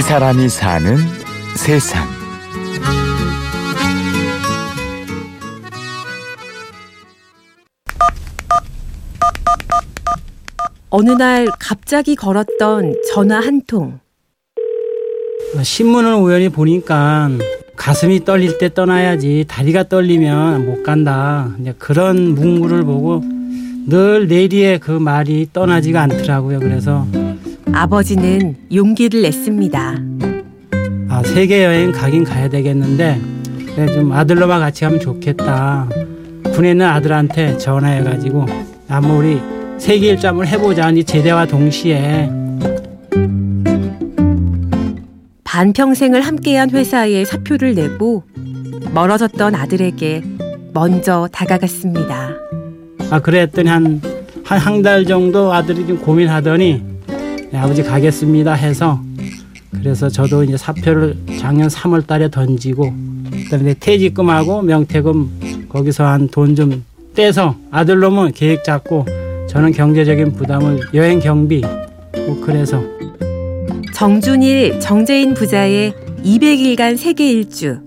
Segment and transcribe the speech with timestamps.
[0.00, 0.96] 이 사람이 사는
[1.56, 2.08] 세상.
[10.88, 14.00] 어느 날 갑자기 걸었던 전화 한 통.
[15.62, 17.28] 신문을 우연히 보니까
[17.76, 21.54] 가슴이 떨릴 때 떠나야지 다리가 떨리면 못 간다.
[21.78, 23.22] 그런 문구를 보고
[23.86, 26.58] 늘 내리의 그 말이 떠나지가 않더라고요.
[26.60, 27.06] 그래서
[27.72, 29.94] 아버지는 용기를 냈습니다.
[31.08, 33.20] 아, 세계 여행 가긴 가야 되겠는데
[33.74, 35.88] 그래, 좀 아들로만 같이 가면 좋겠다.
[36.52, 38.46] 군에 있는 아들한테 전화해가지고
[38.88, 39.40] 아무 우리
[39.78, 40.90] 세계 한번 해보자.
[40.90, 42.28] 이 제대와 동시에
[45.44, 48.24] 반평생을 함께한 회사에 사표를 내고
[48.92, 50.22] 멀어졌던 아들에게
[50.72, 52.30] 먼저 다가갔습니다.
[53.10, 53.68] 아 그랬더니
[54.44, 56.89] 한한한달 정도 아들이 좀 고민하더니
[57.52, 59.00] 네, 아버지 가겠습니다 해서
[59.72, 62.92] 그래서 저도 이제 사표를 작년 3월 달에 던지고
[63.44, 69.06] 그다음에 퇴직금하고 명퇴금 거기서 한 돈 좀 떼서 아들 놈은 계획 잡고
[69.48, 72.82] 저는 경제적인 부담을 여행 경비 뭐 그래서
[73.94, 75.92] 정준일, 정재인 부자의
[76.24, 77.80] 200일간 세계 일주.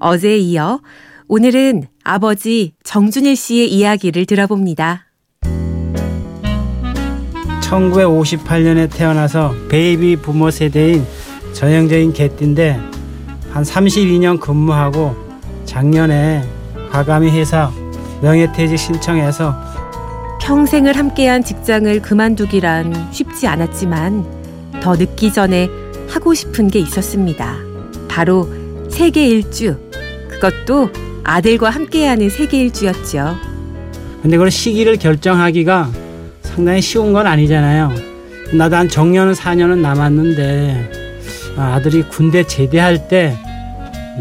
[0.00, 0.80] 어제에 이어
[1.28, 5.05] 오늘은 아버지 정준일 씨의 이야기를 들어봅니다.
[7.66, 11.04] 1958년에 태어나서 베이비 부모 세대인
[11.52, 12.80] 전형적인 개띠인데
[13.50, 15.16] 한 32년 근무하고
[15.64, 16.44] 작년에
[16.90, 17.70] 과감히 회사
[18.22, 19.54] 명예퇴직 신청해서
[20.42, 24.24] 평생을 함께한 직장을 그만두기란 쉽지 않았지만
[24.80, 25.68] 더 늦기 전에
[26.08, 27.56] 하고 싶은 게 있었습니다.
[28.08, 28.48] 바로
[28.88, 29.76] 세계 일주.
[30.28, 30.90] 그것도
[31.24, 33.34] 아들과 함께하는 세계 일주였죠.
[34.22, 36.05] 근데 그런 시기를 결정하기가
[36.56, 37.92] 상당히 쉬운 건 아니잖아요.
[38.54, 40.90] 나도 한 정년은 4년은 남았는데
[41.58, 43.36] 아, 아들이 군대 제대할 때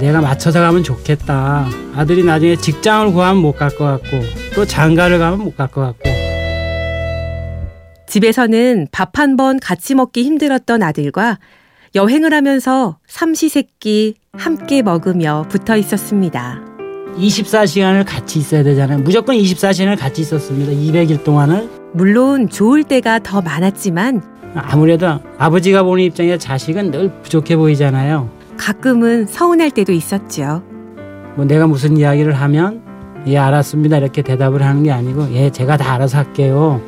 [0.00, 1.66] 내가 맞춰서 가면 좋겠다.
[1.94, 4.20] 아들이 나중에 직장을 구하면 못 갈 것 같고
[4.54, 6.10] 또 장가를 가면 못 갈 것 같고
[8.08, 11.38] 집에서는 밥 한 번 같이 먹기 힘들었던 아들과
[11.94, 16.60] 여행을 하면서 삼시세끼 함께 먹으며 붙어 있었습니다.
[17.16, 18.98] 24시간을 같이 있어야 되잖아요.
[18.98, 20.72] 무조건 24시간을 같이 있었습니다.
[20.72, 21.83] 200일 동안을.
[21.94, 24.20] 물론 좋을 때가 더 많았지만
[24.56, 28.28] 아무래도 아버지가 보는 입장에 자식은 늘 부족해 보이잖아요.
[28.56, 30.62] 가끔은 서운할 때도 있었죠.
[31.36, 32.82] 뭐 내가 무슨 이야기를 하면
[33.26, 36.80] 예 알았습니다 이렇게 대답을 하는 게 아니고 예 제가 다 알아서 할게요.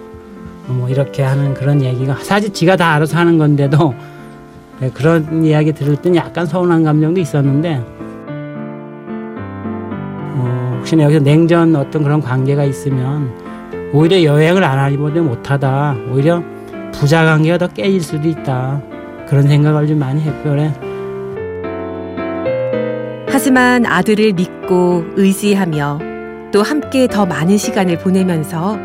[0.67, 3.95] 뭐 이렇게 하는 그런 얘기가 사실 지가 다 알아서 하는 건데도
[4.81, 7.81] 네, 그런 이야기 들을 땐 약간 서운한 감정도 있었는데
[10.35, 13.56] 어, 혹시나 여기서 냉전 어떤 그런 관계가 있으면
[13.93, 16.43] 오히려 여행을 안 하기보다 못하다 오히려
[16.93, 18.81] 부자 관계가 더 깨질 수도 있다
[19.29, 20.73] 그런 생각을 좀 많이 했고요 그래.
[23.29, 26.01] 하지만 아들을 믿고 의지하며
[26.53, 28.79] 또 함께 더 많은 시간을 보내면서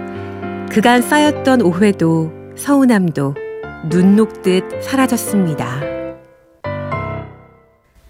[0.70, 3.36] 그간 쌓였던 오해도 서운함도
[3.90, 5.82] 눈 녹듯 사라졌습니다.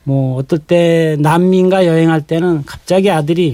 [0.03, 3.53] 뭐 어떨 때 난민가 여행할 때는 갑자기 아들이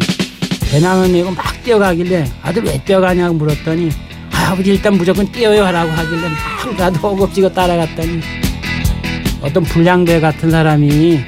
[0.72, 3.90] 배낭을 메고 막 뛰어가길래 아들 왜 뛰어가냐고 물었더니
[4.32, 8.22] 아, 아버지 일단 무조건 뛰어요 하라고 하길래 막 나도 허겁지겁 따라갔더니
[9.42, 11.20] 어떤 불량배 같은 사람이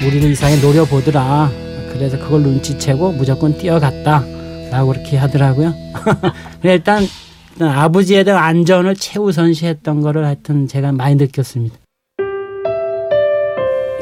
[0.00, 1.50] 우리를 이상하게 노려보더라.
[1.92, 4.24] 그래서 그걸 눈치채고 무조건 뛰어갔다
[4.70, 5.74] 라고 그렇게 하더라고요.
[6.62, 7.06] 일단
[7.60, 11.76] 아버지에 대한 안전을 최우선시했던 거를 하여튼 제가 많이 느꼈습니다.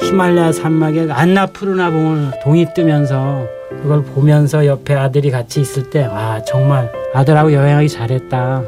[0.03, 3.47] 히말라야 산막에 안나푸르나 봉을 동이 뜨면서
[3.83, 8.63] 그걸 보면서 옆에 아들이 같이 있을 때 아 정말 아들하고 여행하기 잘했다.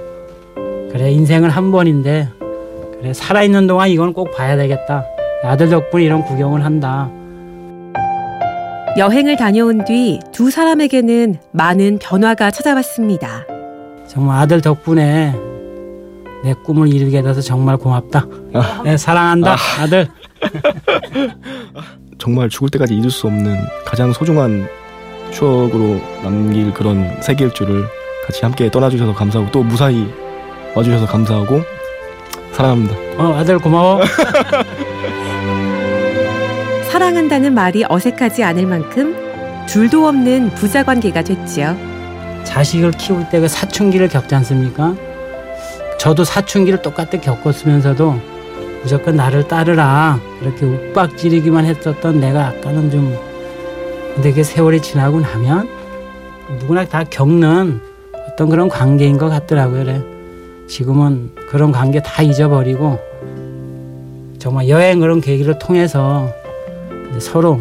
[0.93, 2.29] 그래 인생은 한 번인데
[2.99, 5.05] 그래 살아있는 동안 이건 꼭 봐야 되겠다.
[5.45, 7.11] 아들 덕분에 이런 구경을 한다.
[8.97, 13.45] 여행을 다녀온 뒤 두 사람에게는 많은 변화가 찾아왔습니다.
[14.09, 15.35] 정말 아들 덕분에
[16.45, 18.27] 내 꿈을 이루게 돼서 정말 고맙다.
[18.53, 18.83] 아.
[18.85, 19.83] 네, 사랑한다 아.
[19.83, 20.09] 아들.
[22.19, 24.69] 정말 죽을 때까지 잊을 수 없는 가장 소중한
[25.35, 27.85] 추억으로 남길 그런 세계 일주를
[28.27, 30.09] 같이 함께 떠나주셔서 감사하고 또 무사히
[30.75, 31.61] 와주셔서 감사하고
[32.53, 32.95] 사랑합니다.
[33.19, 34.01] 어 아들 고마워.
[36.91, 39.17] 사랑한다는 말이 어색하지 않을 만큼
[39.67, 41.77] 둘도 없는 부자 관계가 됐지요.
[42.45, 44.95] 자식을 키울 때 그 사춘기를 겪지 않습니까?
[45.99, 48.21] 저도 사춘기를 똑같이 겪었으면서도
[48.83, 53.17] 무조건 나를 따르라 이렇게 윽박지르기만 했었던 내가 아까는 좀
[54.15, 55.69] 근데 그 세월이 지나고 나면
[56.61, 57.81] 누구나 다 겪는
[58.31, 59.85] 어떤 그런 관계인 것 같더라고요.
[59.85, 60.03] 그래.
[60.69, 62.99] 지금은 그런 관계 다 잊어버리고
[64.39, 66.29] 정말 여행 그런 계기를 통해서
[67.19, 67.61] 서로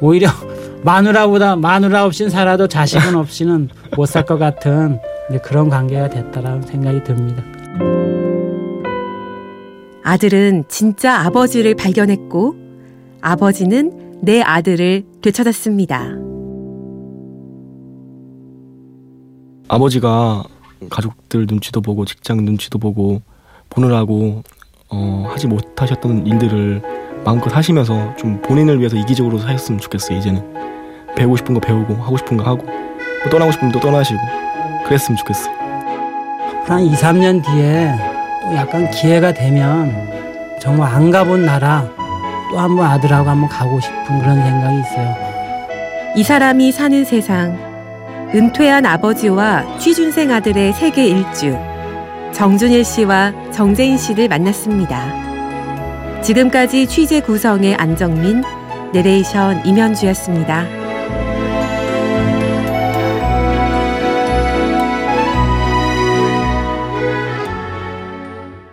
[0.00, 0.28] 오히려
[0.82, 4.98] 마누라보다 마누라 없이는 살아도 자식은 없이는 못 살 것 같은
[5.42, 7.42] 그런 관계가 됐다라는 생각이 듭니다.
[10.02, 12.54] 아들은 진짜 아버지를 발견했고
[13.20, 16.02] 아버지는 내 아들을 되찾았습니다.
[19.68, 20.42] 아버지가
[20.90, 23.22] 가족들 눈치도 보고 직장 눈치도 보고
[23.70, 24.42] 보느라고
[24.90, 26.82] 어, 하지 못하셨던 일들을
[27.24, 30.18] 마음껏 하시면서 좀 본인을 위해서 이기적으로 사셨으면 좋겠어요.
[30.18, 30.42] 이제는
[31.16, 34.18] 배우고 싶은 거 배우고 하고 싶은 거 하고 뭐 떠나고 싶으면 또 떠나시고
[34.86, 35.54] 그랬으면 좋겠어요.
[36.66, 37.92] 한 2, 3년 뒤에
[38.42, 39.92] 또 약간 기회가 되면
[40.60, 41.88] 정말 안 가본 나라
[42.50, 45.14] 또 한번 아들하고 한번 가고 싶은 그런 생각이 있어요.
[46.16, 47.56] 이 사람이 사는 세상
[48.34, 51.56] 은퇴한 아버지와 취준생 아들의 세계 일주
[52.32, 56.20] 정준일 씨와 정재인 씨를 만났습니다.
[56.22, 58.42] 지금까지 취재 구성의 안정민,
[58.92, 60.79] 내레이션 임현주였습니다.